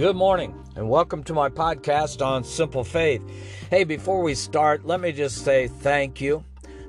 [0.00, 3.22] Good morning, and welcome to my podcast on simple faith.
[3.68, 6.42] Hey, before we start, let me just say thank you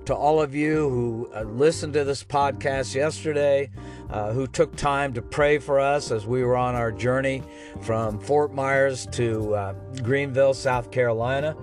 [0.06, 3.70] to all of you who uh, listened to this podcast yesterday,
[4.12, 7.44] uh, who took time to pray for us as we were on our journey
[7.82, 11.58] from Fort Myers to uh, Greenville, South Carolina.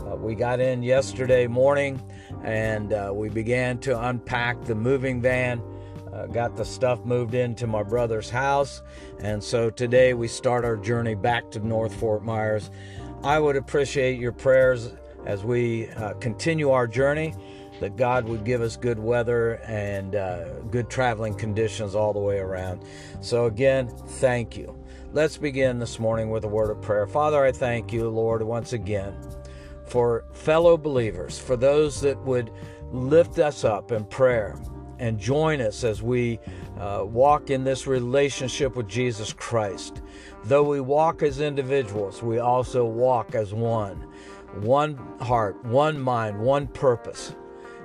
[0.00, 1.98] Uh, we got in yesterday morning
[2.44, 5.62] and uh, we began to unpack the moving van.
[6.20, 8.82] Uh, got the stuff moved into my brother's house,
[9.20, 12.70] and so today we start our journey back to North Fort Myers.
[13.24, 14.92] I would appreciate your prayers
[15.24, 17.34] as we uh, continue our journey,
[17.80, 22.38] that God would give us good weather and uh, good traveling conditions all the way
[22.38, 22.84] around.
[23.22, 24.78] So, again, thank you.
[25.12, 27.06] Let's begin this morning with a word of prayer.
[27.06, 29.16] Father, I thank you, Lord, once again
[29.86, 32.50] for fellow believers, for those that would
[32.92, 34.60] lift us up in prayer
[35.00, 36.38] and join us as we
[36.78, 40.02] uh, walk in this relationship with Jesus Christ.
[40.44, 44.06] Though we walk as individuals, we also walk as one.
[44.60, 47.34] One heart, one mind, one purpose.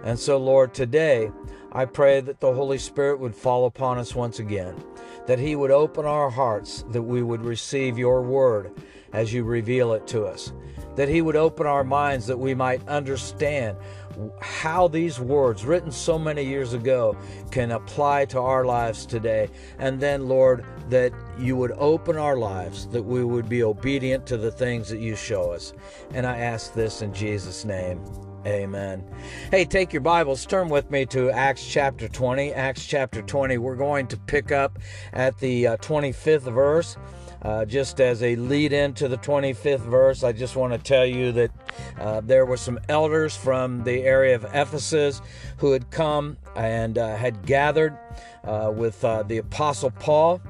[0.03, 1.31] And so, Lord, today
[1.71, 4.75] I pray that the Holy Spirit would fall upon us once again,
[5.25, 8.71] that He would open our hearts, that we would receive your word
[9.13, 10.53] as you reveal it to us,
[10.95, 13.77] that He would open our minds that we might understand
[14.41, 17.17] how these words, written so many years ago,
[17.51, 19.49] can apply to our lives today.
[19.79, 24.37] And then, Lord, that you would open our lives, that we would be obedient to
[24.37, 25.73] the things that you show us.
[26.13, 28.03] And I ask this in Jesus' name.
[28.45, 29.03] Amen.
[29.49, 32.53] Hey, take your Bibles, turn with me to Acts chapter 20.
[32.53, 34.77] Acts chapter 20, we're going to pick up
[35.13, 36.95] at the uh, 25th verse.
[37.45, 41.05] Uh, just as a lead in to the 25th verse, I just want to tell
[41.05, 41.51] you that
[41.99, 45.21] uh, there were some elders from the area of Ephesus
[45.57, 47.95] who had come and uh, had gathered
[48.45, 50.41] uh, with uh, the Apostle Paul,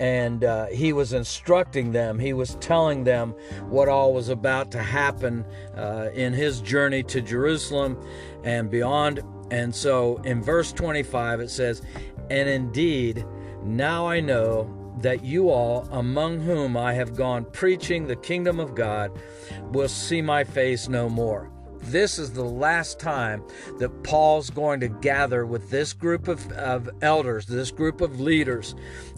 [0.00, 3.30] and uh, he was instructing them, he was telling them
[3.68, 5.44] what all was about to happen
[6.14, 7.96] in his journey to Jerusalem
[8.42, 9.20] and beyond.
[9.52, 11.82] And so in verse 25, it says,
[12.28, 13.24] And indeed,
[13.62, 18.74] now I know that you all, among whom I have gone preaching the kingdom of
[18.74, 19.12] God,
[19.72, 21.50] will see my face no more.
[21.82, 23.42] This is the last time
[23.78, 28.74] that Paul's going to gather with this group of, of elders, this group of leaders.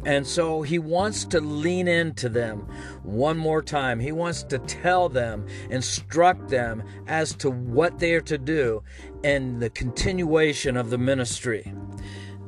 [0.07, 2.61] And so he wants to lean into them
[3.03, 3.99] one more time.
[3.99, 8.85] He wants to tell them, instruct them as to what they are to do
[9.25, 11.73] in the continuation of the ministry.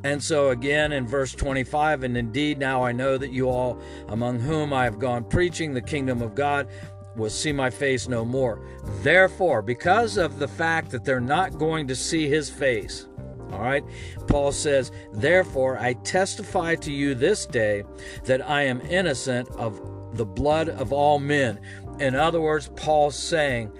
[0.04, 4.38] And so, again, in verse 25, and indeed now I know that you all, among
[4.38, 6.68] whom I have gone preaching the kingdom of God,
[7.16, 8.60] will see my face no more.
[9.02, 13.08] Therefore, because of the fact that they're not going to see his face,
[13.50, 13.84] all right,
[14.26, 17.84] Paul says, Therefore, I testify to you this day
[18.24, 19.80] that I am innocent of
[20.16, 21.60] the blood of all men.
[21.98, 23.72] In other words, Paul's saying,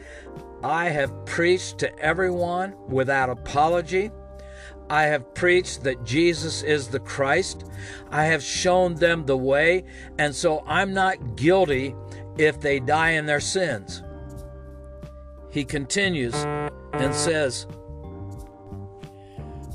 [0.63, 4.11] I have preached to everyone without apology.
[4.91, 7.65] I have preached that Jesus is the Christ.
[8.11, 9.85] I have shown them the way,
[10.19, 11.95] and so I'm not guilty
[12.37, 14.03] if they die in their sins.
[15.51, 16.35] He continues
[16.93, 17.67] and says,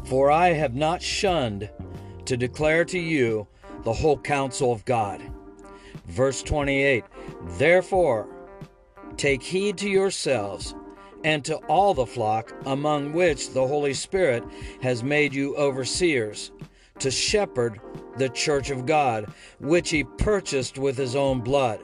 [0.06, 1.70] For I have not shunned
[2.26, 3.48] to declare to you
[3.84, 5.22] the whole counsel of God.
[6.08, 7.04] Verse 28
[7.58, 8.28] Therefore,
[9.18, 10.76] take heed to yourselves
[11.24, 14.44] and to all the flock among which the Holy Spirit
[14.82, 16.52] has made you overseers,
[17.00, 17.80] to shepherd
[18.18, 21.82] the church of God, which he purchased with his own blood.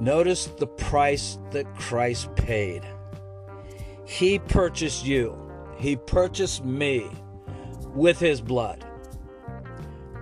[0.00, 2.82] Notice the price that Christ paid.
[4.06, 5.38] He purchased you,
[5.76, 7.10] he purchased me
[7.94, 8.84] with his blood.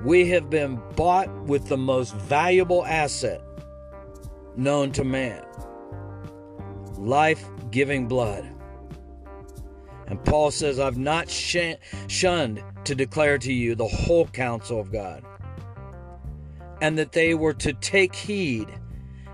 [0.05, 3.41] We have been bought with the most valuable asset
[4.57, 5.45] known to man
[7.07, 8.49] life giving blood.
[10.07, 15.25] And Paul says, I've not shunned to declare to you the whole counsel of God,
[16.81, 18.69] and that they were to take heed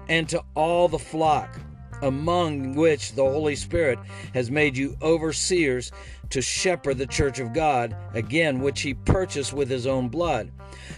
[0.08, 1.58] and to all the flock
[2.02, 3.98] among which the Holy Spirit
[4.34, 5.92] has made you overseers
[6.30, 10.52] to shepherd the church of God, again, which he purchased with his own blood.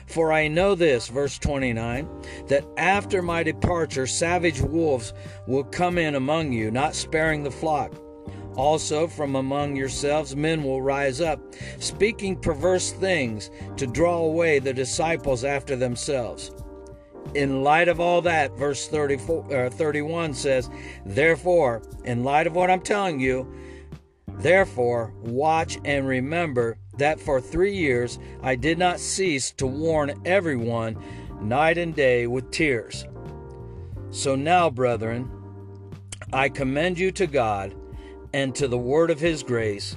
[0.06, 2.08] For I know this, verse 29,
[2.48, 5.12] that after my departure, savage wolves
[5.46, 7.94] will come in among you, not sparing the flock.
[8.56, 11.40] Also, from among yourselves, men will rise up,
[11.78, 16.50] speaking perverse things to draw away the disciples after themselves.
[17.34, 20.68] In light of all that, verse 34, uh, 31 says,
[21.06, 23.52] Therefore, in light of what I'm telling you,
[24.38, 30.96] therefore, watch and remember that for three years I did not cease to warn everyone
[31.40, 33.06] night and day with tears.
[34.10, 35.30] So now, brethren,
[36.32, 37.74] I commend you to God
[38.32, 39.96] and to the word of his grace,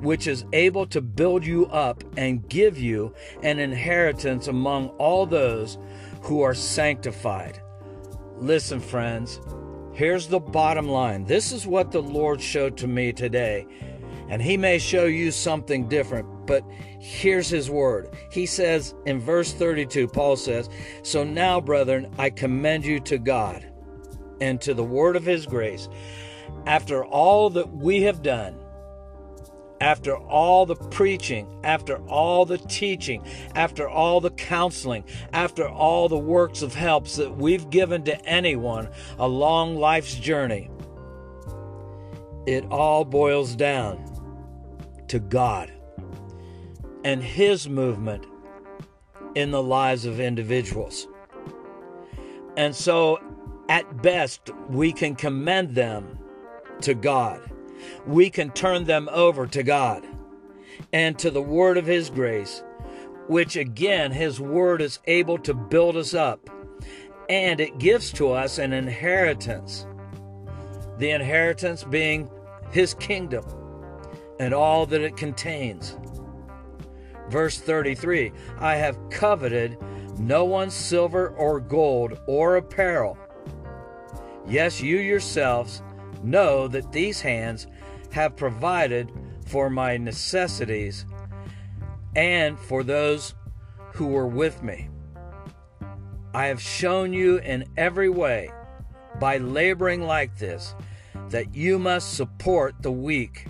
[0.00, 5.78] which is able to build you up and give you an inheritance among all those
[6.24, 7.60] who are sanctified.
[8.38, 9.40] Listen, friends,
[9.92, 11.24] here's the bottom line.
[11.24, 13.66] This is what the Lord showed to me today.
[14.30, 16.64] And he may show you something different, but
[16.98, 18.08] here's his word.
[18.32, 20.70] He says in verse 32, Paul says,
[21.02, 23.70] So now, brethren, I commend you to God
[24.40, 25.90] and to the word of his grace.
[26.64, 28.58] After all that we have done,
[29.84, 33.22] after all the preaching, after all the teaching,
[33.54, 35.04] after all the counseling,
[35.34, 38.88] after all the works of helps that we've given to anyone
[39.18, 40.70] along life's journey,
[42.46, 44.02] it all boils down
[45.08, 45.70] to God
[47.04, 48.24] and His movement
[49.34, 51.08] in the lives of individuals.
[52.56, 53.18] And so,
[53.68, 56.18] at best, we can commend them
[56.80, 57.50] to God.
[58.06, 60.06] We can turn them over to God
[60.92, 62.62] and to the word of His grace,
[63.28, 66.50] which again, His word is able to build us up
[67.28, 69.86] and it gives to us an inheritance.
[70.98, 72.30] The inheritance being
[72.70, 73.44] His kingdom
[74.38, 75.96] and all that it contains.
[77.28, 79.78] Verse 33 I have coveted
[80.18, 83.18] no one's silver or gold or apparel.
[84.46, 85.82] Yes, you yourselves
[86.24, 87.66] know that these hands
[88.10, 89.10] have provided
[89.46, 91.04] for my necessities
[92.16, 93.34] and for those
[93.92, 94.88] who were with me.
[96.32, 98.50] I have shown you in every way,
[99.20, 100.74] by laboring like this,
[101.28, 103.46] that you must support the weak.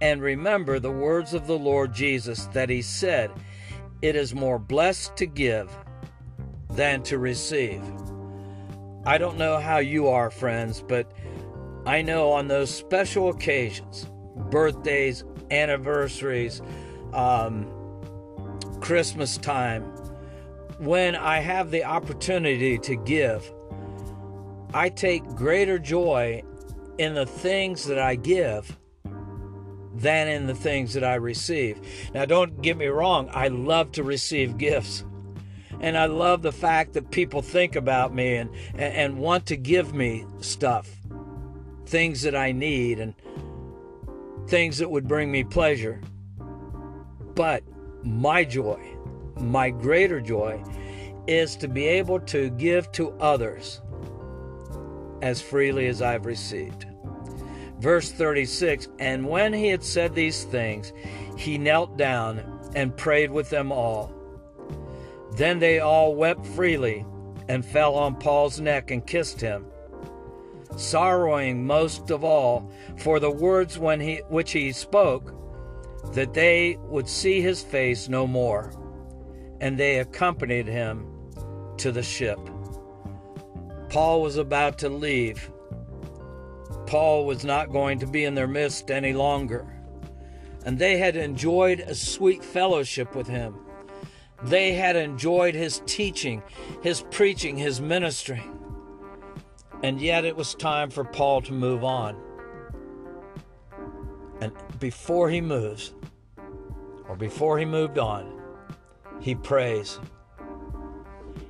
[0.00, 3.30] And remember the words of the Lord Jesus that he said,
[4.00, 5.70] It is more blessed to give
[6.70, 7.82] than to receive.
[9.06, 11.12] I don't know how you are, friends, but
[11.86, 14.06] I know on those special occasions,
[14.50, 16.62] birthdays, anniversaries,
[17.12, 17.70] um,
[18.80, 19.82] Christmas time,
[20.78, 23.52] when I have the opportunity to give,
[24.72, 26.42] I take greater joy
[26.98, 28.76] in the things that I give
[29.94, 31.80] than in the things that I receive.
[32.14, 35.04] Now, don't get me wrong, I love to receive gifts.
[35.80, 39.56] And I love the fact that people think about me and, and, and want to
[39.56, 40.88] give me stuff
[41.86, 43.14] things that I need and
[44.48, 46.00] things that would bring me pleasure.
[47.34, 47.62] But
[48.02, 48.80] my joy,
[49.36, 50.62] my greater joy,
[51.26, 53.80] is to be able to give to others
[55.22, 56.86] as freely as I've received.
[57.78, 60.92] Verse 36 And when he had said these things,
[61.36, 64.12] he knelt down and prayed with them all.
[65.36, 67.04] Then they all wept freely
[67.48, 69.66] and fell on Paul's neck and kissed him
[70.76, 75.32] sorrowing most of all for the words when he, which he spoke,
[76.14, 78.72] that they would see his face no more.
[79.60, 81.06] And they accompanied him
[81.78, 82.38] to the ship.
[83.88, 85.50] Paul was about to leave.
[86.86, 89.66] Paul was not going to be in their midst any longer.
[90.64, 93.54] And they had enjoyed a sweet fellowship with him.
[94.42, 96.42] They had enjoyed his teaching,
[96.82, 98.42] his preaching, his ministry.
[99.82, 102.16] And yet it was time for Paul to move on.
[104.40, 105.94] And before he moves,
[107.08, 108.40] or before he moved on,
[109.20, 110.00] he prays.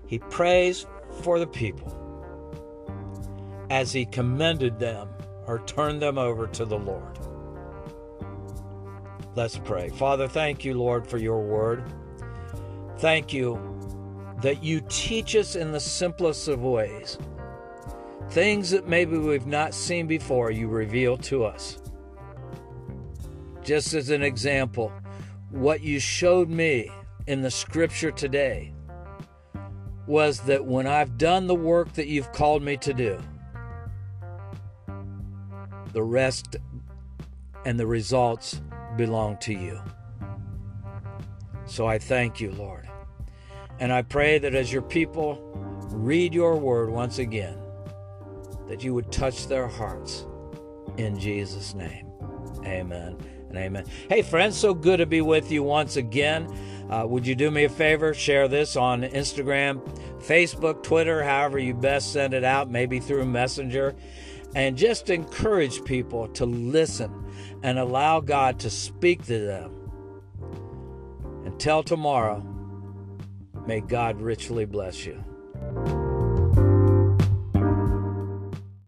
[0.06, 0.86] He prays
[1.22, 2.00] for the people
[3.70, 5.08] as he commended them
[5.46, 7.18] or turned them over to the Lord.
[9.34, 9.88] Let's pray.
[9.88, 11.84] Father, thank you, Lord, for your word.
[12.98, 13.58] Thank you
[14.42, 17.18] that you teach us in the simplest of ways
[18.30, 21.78] Things that maybe we've not seen before, you reveal to us.
[23.62, 24.92] Just as an example,
[25.50, 26.90] what you showed me
[27.26, 28.72] in the scripture today
[30.06, 33.18] was that when I've done the work that you've called me to do,
[35.92, 36.56] the rest
[37.64, 38.60] and the results
[38.96, 39.80] belong to you.
[41.66, 42.88] So I thank you, Lord.
[43.80, 45.40] And I pray that as your people
[45.90, 47.58] read your word once again,
[48.68, 50.26] that you would touch their hearts.
[50.96, 52.10] In Jesus' name,
[52.64, 53.16] amen
[53.48, 53.84] and amen.
[54.08, 56.48] Hey, friends, so good to be with you once again.
[56.90, 58.12] Uh, would you do me a favor?
[58.14, 59.80] Share this on Instagram,
[60.20, 63.94] Facebook, Twitter, however you best send it out, maybe through Messenger.
[64.54, 67.12] And just encourage people to listen
[67.62, 69.72] and allow God to speak to them.
[71.44, 72.40] Until tomorrow,
[73.66, 75.24] may God richly bless you.